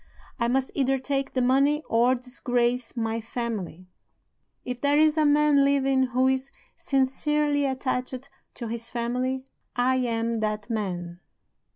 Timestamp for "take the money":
0.97-1.83